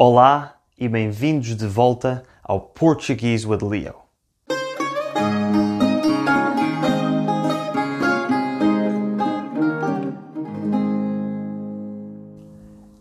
[0.00, 3.96] Olá e bem-vindos de volta ao Portuguese with Leo.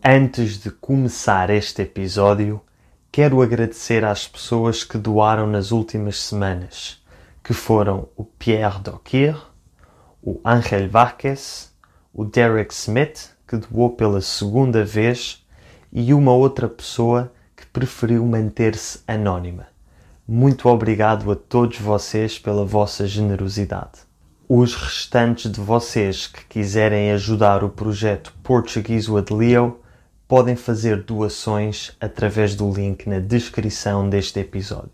[0.04, 2.60] Antes de começar este episódio,
[3.12, 7.00] quero agradecer às pessoas que doaram nas últimas semanas,
[7.44, 9.38] que foram o Pierre Doquier,
[10.20, 11.72] o Angel Varques,
[12.12, 15.46] o Derek Smith, que doou pela segunda vez
[15.92, 19.68] e uma outra pessoa que preferiu manter-se anónima.
[20.28, 24.00] Muito obrigado a todos vocês pela vossa generosidade.
[24.48, 29.80] Os restantes de vocês que quiserem ajudar o projeto Portuguese with Leo
[30.28, 34.92] podem fazer doações através do link na descrição deste episódio.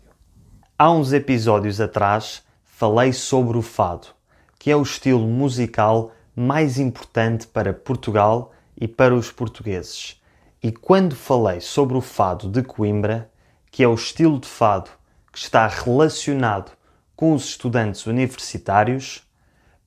[0.78, 4.08] Há uns episódios atrás falei sobre o fado,
[4.58, 10.20] que é o estilo musical mais importante para Portugal e para os portugueses
[10.64, 13.30] e quando falei sobre o fado de Coimbra,
[13.70, 14.90] que é o estilo de fado
[15.30, 16.72] que está relacionado
[17.14, 19.28] com os estudantes universitários,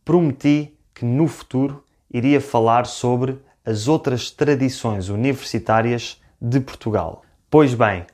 [0.05, 7.23] prometi que no futuro iria falar sobre as outras tradições universitárias de Portugal.
[7.49, 8.05] Pois bem,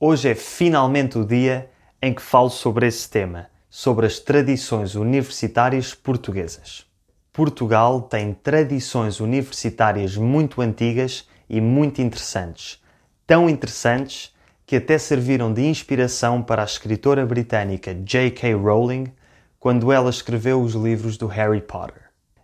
[0.00, 5.92] hoje é finalmente o dia em que falo sobre esse tema, sobre as tradições universitárias
[5.92, 6.86] portuguesas.
[7.30, 12.82] Portugal tem tradições universitárias muito antigas e muito interessantes.
[13.26, 14.34] Tão interessantes
[14.66, 18.54] que até serviram de inspiração para a escritora britânica J.K.
[18.54, 19.12] Rowling
[19.58, 22.02] quando ela escreveu os livros do Harry Potter.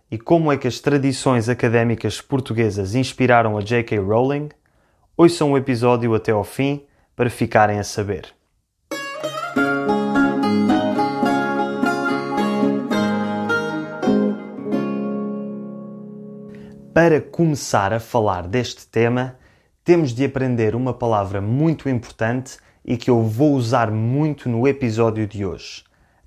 [0.09, 3.97] E como é que as tradições académicas portuguesas inspiraram a J.K.
[3.99, 4.49] Rowling?
[5.17, 6.83] Ouçam o episódio até ao fim
[7.15, 8.33] para ficarem a saber.
[17.05, 19.37] Para começar a falar deste tema,
[19.83, 25.27] temos de aprender uma palavra muito importante e que eu vou usar muito no episódio
[25.27, 25.83] de hoje: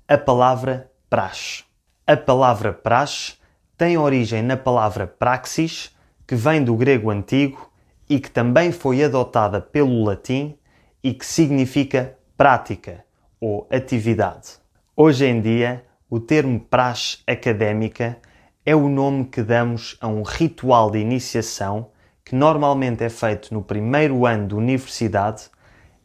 [0.07, 1.63] a palavra praxe.
[2.05, 3.37] A palavra praxe
[3.75, 5.95] tem origem na palavra praxis,
[6.27, 7.71] que vem do grego antigo
[8.07, 10.55] e que também foi adotada pelo latim
[11.03, 13.03] e que significa prática
[13.41, 14.59] ou atividade.
[14.95, 18.19] Hoje em dia, o termo praxe académica
[18.67, 21.89] é o nome que damos a um ritual de iniciação
[22.25, 25.43] que normalmente é feito no primeiro ano de universidade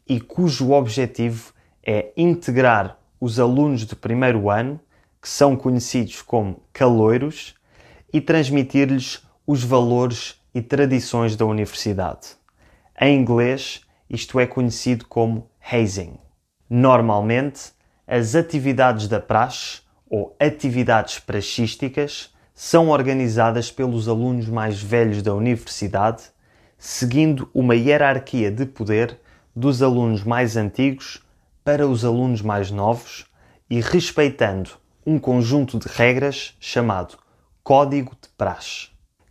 [0.07, 1.51] e cujo objetivo
[1.85, 4.79] é integrar os alunos de primeiro ano,
[5.21, 7.53] que são conhecidos como caloiros,
[8.13, 12.29] e transmitir-lhes os valores e tradições da universidade.
[12.97, 16.17] Em inglês, isto é conhecido como hazing.
[16.69, 17.73] Normalmente,
[18.07, 22.32] as atividades da praxe ou atividades praxísticas
[22.65, 26.23] são organizadas pelos alunos mais velhos da universidade,
[26.77, 29.19] seguindo uma hierarquia de poder
[29.53, 31.21] dos alunos mais antigos
[31.61, 33.25] para os alunos mais novos
[33.69, 34.69] e respeitando
[35.05, 37.17] um conjunto de regras chamado
[37.61, 38.87] Código de Praxe.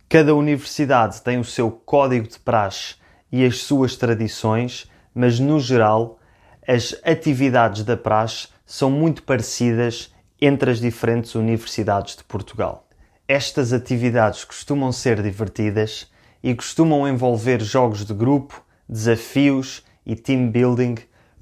[0.07, 2.97] Cada universidade tem o seu código de praxe
[3.31, 6.19] e as suas tradições, mas no geral
[6.67, 12.82] as atividades da praxe são muito parecidas entre as diferentes universidades de Portugal.
[13.27, 16.11] Estas atividades costumam ser divertidas
[16.43, 20.95] e costumam envolver jogos de grupo, desafios e team building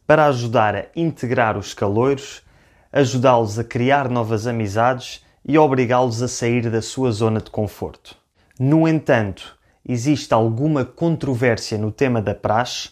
[0.06, 2.44] para ajudar a integrar os caloiros,
[2.94, 8.16] ajudá-los a criar novas amizades e obrigá-los a sair da sua zona de conforto.
[8.59, 12.92] No entanto, existe alguma controvérsia no tema da praxe,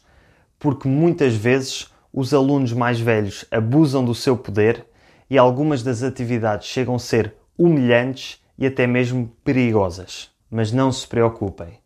[0.57, 4.83] porque muitas vezes os alunos mais velhos abusam do seu poder
[5.29, 10.29] e algumas das atividades chegam a ser humilhantes e até mesmo perigosas.
[10.51, 11.79] Mas não se preocupem.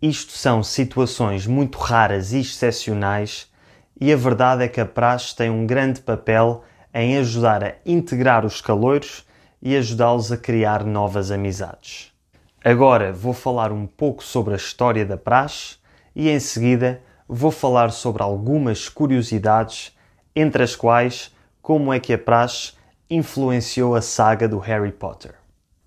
[0.00, 3.52] Isto são situações muito raras e excepcionais
[4.00, 8.44] e a verdade é que a praxe tem um grande papel em ajudar a integrar
[8.44, 9.24] os caloiros
[9.60, 12.12] e ajudá-los a criar novas amizades.
[12.64, 15.76] Agora vou falar um pouco sobre a história da praxe
[16.14, 19.96] e em seguida vou falar sobre algumas curiosidades,
[20.36, 22.74] entre as quais como é que a praxe
[23.08, 25.43] influenciou a saga do Harry Potter.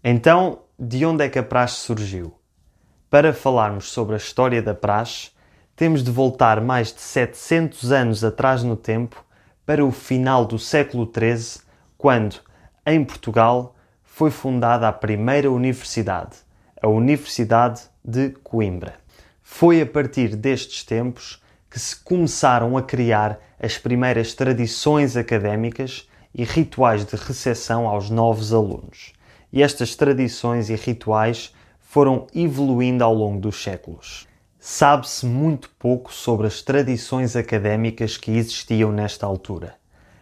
[0.09, 2.33] Então, de onde é que a praxe surgiu?
[3.09, 5.31] Para falarmos sobre a história da praxe,
[5.75, 9.21] temos de voltar mais de 700 anos atrás no tempo
[9.65, 11.61] para o final do século XIII,
[11.97, 12.37] quando,
[12.85, 16.37] em Portugal, foi fundada a primeira universidade,
[16.81, 18.95] a Universidade de Coimbra.
[19.43, 26.45] Foi a partir destes tempos que se começaram a criar as primeiras tradições académicas e
[26.45, 29.16] rituais de recepção aos novos alunos
[29.51, 34.27] e estas tradições e rituais foram evoluindo ao longo dos séculos.
[34.59, 39.75] Sabe-se muito pouco sobre as tradições académicas que existiam nesta altura.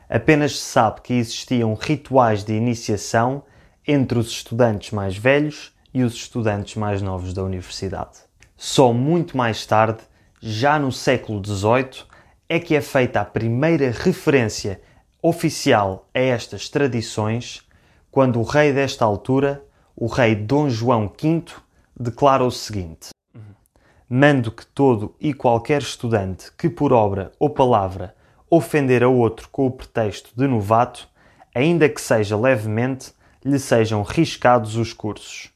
[0.07, 3.43] Apenas se sabe que existiam rituais de iniciação
[3.87, 8.19] entre os estudantes mais velhos e os estudantes mais novos da universidade.
[8.55, 9.99] Só muito mais tarde,
[10.39, 12.05] já no século XVIII,
[12.47, 14.79] é que é feita a primeira referência
[15.21, 17.64] oficial a estas tradições,
[18.15, 19.61] quando o rei desta altura,
[19.93, 21.43] o rei Dom João V,
[21.99, 23.09] declara o seguinte:
[24.07, 28.15] Mando que todo e qualquer estudante que por obra ou palavra
[28.49, 31.09] ofender a outro com o pretexto de novato,
[31.53, 33.11] ainda que seja levemente,
[33.43, 35.51] lhe sejam riscados os cursos.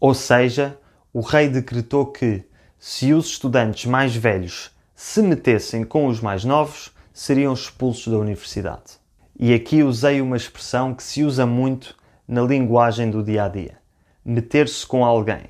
[0.00, 0.78] Ou seja,
[1.12, 2.42] o rei decretou que,
[2.78, 8.99] se os estudantes mais velhos se metessem com os mais novos, seriam expulsos da universidade.
[9.42, 11.96] E aqui usei uma expressão que se usa muito
[12.28, 13.78] na linguagem do dia a dia:
[14.22, 15.44] meter-se com alguém.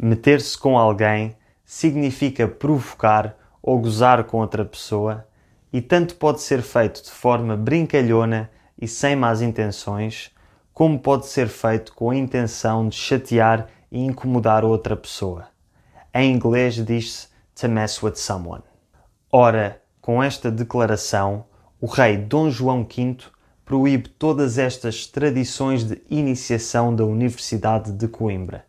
[0.00, 5.24] Meter-se com alguém significa provocar ou gozar com outra pessoa
[5.72, 10.32] e tanto pode ser feito de forma brincalhona e sem más intenções,
[10.74, 15.46] como pode ser feito com a intenção de chatear e incomodar outra pessoa.
[16.12, 18.64] Em inglês diz-se to mess with someone.
[19.30, 21.44] Ora, com esta declaração,
[21.82, 23.16] o rei Dom João V
[23.64, 28.64] proíbe todas estas tradições de iniciação da Universidade de Coimbra.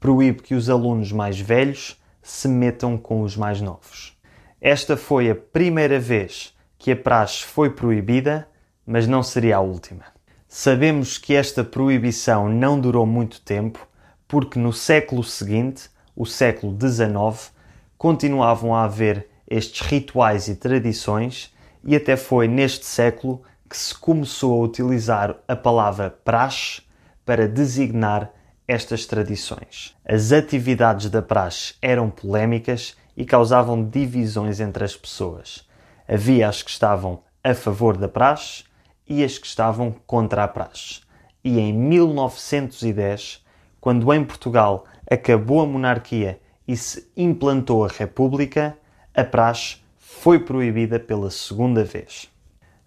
[0.00, 4.16] Proíbe que os alunos mais velhos se metam com os mais novos.
[4.62, 8.48] Esta foi a primeira vez que a praxe foi proibida,
[8.86, 10.06] mas não seria a última.
[10.48, 13.86] Sabemos que esta proibição não durou muito tempo,
[14.26, 17.52] porque no século seguinte, o século XIX,
[17.98, 21.53] continuavam a haver estes rituais e tradições,
[21.86, 26.82] e até foi neste século que se começou a utilizar a palavra praxe
[27.24, 28.30] para designar
[28.66, 29.94] estas tradições.
[30.06, 35.68] As atividades da praxe eram polémicas e causavam divisões entre as pessoas.
[36.08, 38.64] Havia as que estavam a favor da praxe
[39.08, 41.00] e as que estavam contra a praxe.
[41.42, 43.44] E em 1910,
[43.80, 48.76] quando em Portugal acabou a monarquia e se implantou a república,
[49.14, 49.83] a praxe
[50.20, 52.30] foi proibida pela segunda vez.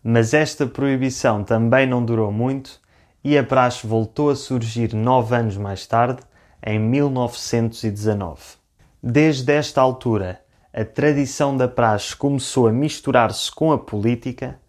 [0.04, 2.80] Mas esta proibição também não durou muito
[3.24, 6.22] e a praxe voltou a surgir nove anos mais tarde,
[6.66, 8.42] em 1919.
[9.04, 10.42] Desde esta altura,
[10.74, 14.60] a tradição da praxe começou a misturar-se com a política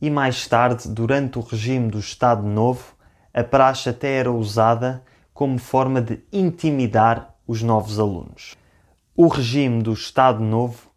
[0.00, 2.94] e mais tarde, durante o regime do Estado Novo,
[3.32, 5.02] a praxe até era usada
[5.32, 8.56] como forma de intimidar os novos alunos.
[9.16, 10.89] O regime do Estado Novo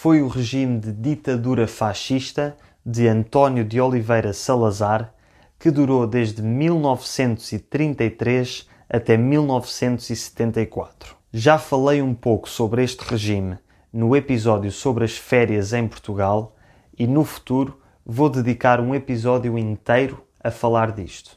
[0.00, 2.56] foi o regime de ditadura fascista
[2.86, 5.12] de António de Oliveira Salazar
[5.58, 11.16] que durou desde 1933 até 1974.
[11.32, 13.58] Já falei um pouco sobre este regime
[13.92, 16.54] no episódio sobre as férias em Portugal
[16.96, 21.36] e no futuro vou dedicar um episódio inteiro a falar disto.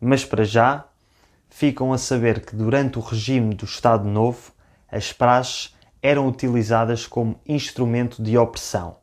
[0.00, 0.88] Mas para já,
[1.48, 4.50] ficam a saber que durante o regime do Estado Novo,
[4.90, 5.72] as praxes
[6.02, 8.96] eram utilizadas como instrumento de opressão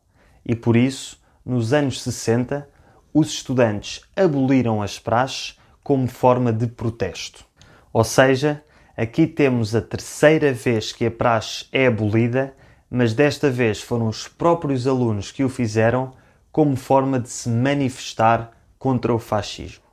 [0.49, 2.67] e por isso, nos anos 60,
[3.13, 7.45] os estudantes aboliram as praxes como forma de protesto.
[7.93, 8.63] Ou seja,
[8.97, 12.55] aqui temos a terceira vez que a praxe é abolida,
[12.89, 16.13] mas desta vez foram os próprios alunos que o fizeram
[16.51, 19.83] como forma de se manifestar contra o fascismo.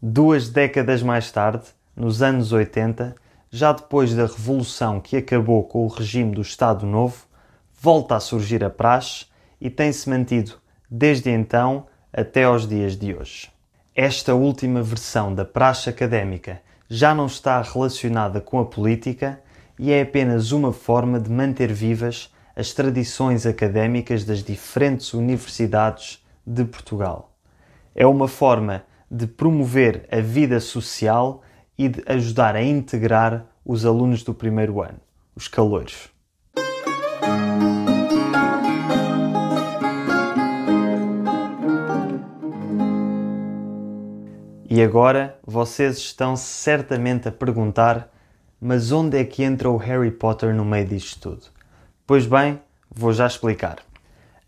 [0.00, 1.64] Duas décadas mais tarde,
[1.96, 3.14] nos anos 80,
[3.50, 7.26] já depois da revolução que acabou com o regime do Estado Novo,
[7.80, 9.26] volta a surgir a praxe
[9.60, 10.52] e tem-se mantido
[10.88, 13.50] desde então até aos dias de hoje.
[13.94, 19.40] Esta última versão da praxe académica já não está relacionada com a política
[19.78, 26.64] e é apenas uma forma de manter vivas as tradições académicas das diferentes universidades de
[26.64, 27.32] Portugal.
[27.94, 31.42] É uma forma de promover a vida social
[31.80, 35.00] e de ajudar a integrar os alunos do primeiro ano,
[35.34, 36.10] os calouros.
[44.68, 48.12] E agora vocês estão certamente a perguntar:
[48.60, 51.46] mas onde é que entra o Harry Potter no meio disto tudo?
[52.06, 52.60] Pois bem,
[52.90, 53.78] vou já explicar.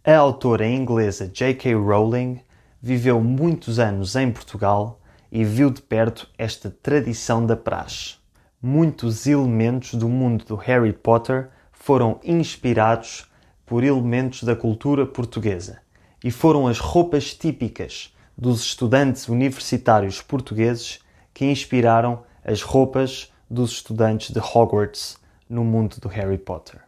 [0.05, 1.77] A autora inglesa J.K.
[1.77, 2.41] Rowling
[2.83, 5.01] viveu muitos anos em Portugal
[5.33, 8.17] e viu de perto esta tradição da praxe.
[8.61, 13.27] Muitos elementos do mundo do Harry Potter foram inspirados
[13.65, 15.81] por elementos da cultura portuguesa
[16.23, 21.01] e foram as roupas típicas dos estudantes universitários portugueses
[21.33, 25.17] que inspiraram as roupas dos estudantes de Hogwarts
[25.49, 26.81] no mundo do Harry Potter.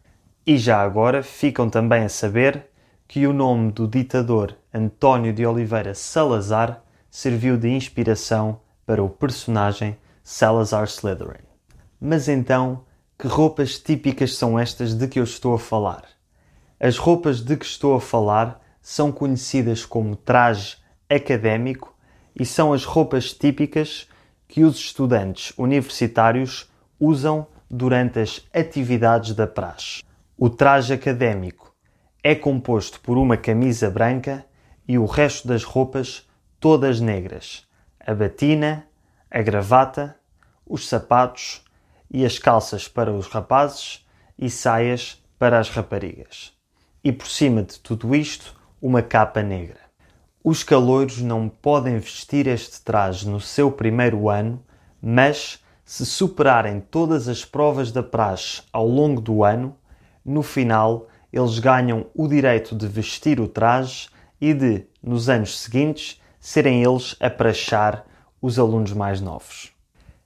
[0.47, 2.67] E já agora ficam também a saber
[3.09, 6.84] que o nome do ditador António de Oliveira Salazar
[7.17, 11.45] serviu de inspiração para o personagem Salazar Slytherin.
[12.01, 12.85] Mas então,
[13.17, 16.03] que roupas típicas são estas de que eu estou a falar?
[16.81, 20.79] As roupas de que estou a falar são conhecidas como traje
[21.09, 21.97] académico
[22.35, 24.09] e são as roupas típicas
[24.49, 26.69] que os estudantes universitários
[26.99, 30.03] usam durante as atividades da praxe.
[30.37, 31.73] O traje académico
[32.25, 34.45] é composto por uma camisa branca
[34.87, 36.27] e o resto das roupas
[36.65, 37.67] todas negras:
[38.01, 38.87] a batina,
[39.31, 40.17] a gravata,
[40.67, 41.63] os sapatos
[42.11, 44.03] e as calças para os rapazes
[44.39, 46.55] e saias para as raparigas.
[47.05, 49.81] E por cima de tudo isto, uma capa negra.
[50.43, 54.65] Os calouros não podem vestir este traje no seu primeiro ano,
[55.03, 59.77] mas se superarem todas as provas da praxe ao longo do ano,
[60.25, 64.09] no final eles ganham o direito de vestir o traje
[64.41, 68.05] e de, nos anos seguintes, serem eles a praxar
[68.41, 69.73] os alunos mais novos.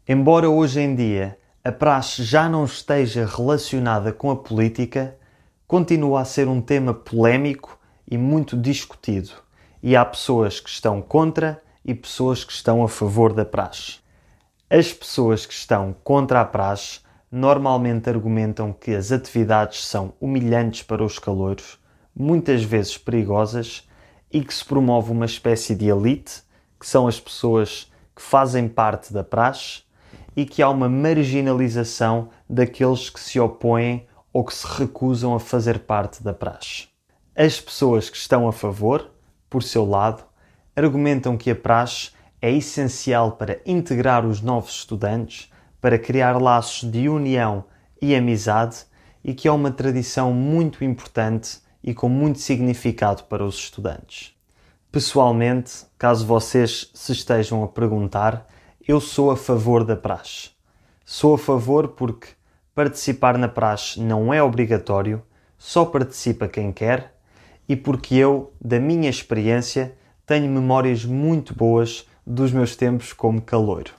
[0.07, 5.17] Embora hoje em dia a praxe já não esteja relacionada com a política,
[5.65, 7.79] continua a ser um tema polémico
[8.11, 9.31] e muito discutido
[9.81, 14.01] e há pessoas que estão contra e pessoas que estão a favor da praxe.
[14.69, 16.99] As pessoas que estão contra a praxe
[17.31, 21.79] normalmente argumentam que as atividades são humilhantes para os calouros,
[22.13, 23.88] muitas vezes perigosas
[24.33, 26.43] e que se promove uma espécie de elite,
[26.79, 29.83] que são as pessoas que fazem parte da praxe,
[30.37, 35.81] e que há uma marginalização daqueles que se opõem ou que se recusam a fazer
[35.81, 36.89] parte da praxe.
[37.35, 39.11] As pessoas que estão a favor
[39.49, 40.25] por seu lado,
[40.77, 47.09] argumentam que a praxe é essencial para integrar os novos estudantes, para criar laços de
[47.09, 47.65] união
[48.01, 48.85] e amizade
[49.25, 54.35] e que é uma tradição muito importante e com muito significado para os estudantes.
[54.91, 58.47] Pessoalmente, caso vocês se estejam a perguntar,
[58.87, 60.51] eu sou a favor da praxe.
[61.05, 62.29] Sou a favor porque
[62.75, 65.23] participar na praxe não é obrigatório,
[65.59, 67.15] só participa quem quer
[67.69, 69.95] e porque eu, da minha experiência,
[70.25, 73.93] tenho memórias muito boas dos meus tempos como caloiro.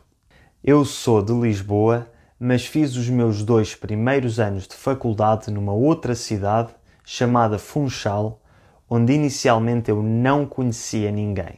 [0.63, 2.07] Eu sou de Lisboa,
[2.39, 6.73] mas fiz os meus dois primeiros anos de faculdade numa outra cidade
[7.11, 8.39] chamada Funchal,
[8.87, 11.57] onde inicialmente eu não conhecia ninguém.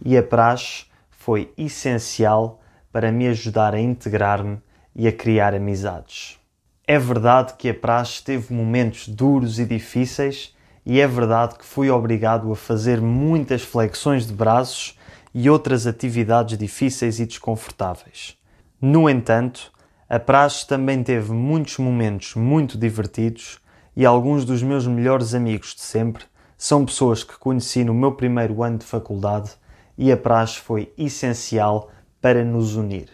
[0.00, 2.60] E a praxe foi essencial
[2.92, 4.58] para me ajudar a integrar-me
[4.94, 6.38] e a criar amizades.
[6.86, 11.90] É verdade que a praxe teve momentos duros e difíceis e é verdade que fui
[11.90, 14.96] obrigado a fazer muitas flexões de braços
[15.34, 18.38] e outras atividades difíceis e desconfortáveis.
[18.80, 19.72] No entanto,
[20.08, 23.58] a praxe também teve muitos momentos muito divertidos
[23.96, 26.24] e alguns dos meus melhores amigos de sempre
[26.58, 29.52] são pessoas que conheci no meu primeiro ano de faculdade
[29.96, 33.08] e a praxe foi essencial para nos unir.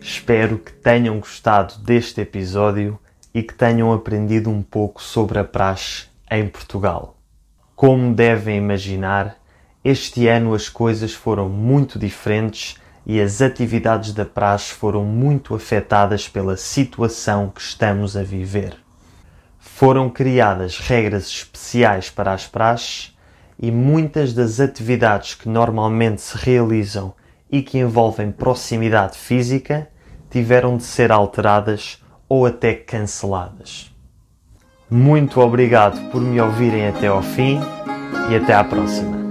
[0.00, 2.98] Espero que tenham gostado deste episódio
[3.32, 7.16] e que tenham aprendido um pouco sobre a praxe em Portugal.
[7.76, 9.36] Como devem imaginar,
[9.84, 12.76] este ano as coisas foram muito diferentes
[13.06, 18.76] e as atividades da praxe foram muito afetadas pela situação que estamos a viver.
[19.58, 23.14] Foram criadas regras especiais para as praxes
[23.60, 27.12] e muitas das atividades que normalmente se realizam
[27.50, 29.88] e que envolvem proximidade física
[30.30, 33.92] tiveram de ser alteradas ou até canceladas.
[34.90, 37.60] Muito obrigado por me ouvirem até ao fim
[38.30, 39.23] e até à próxima.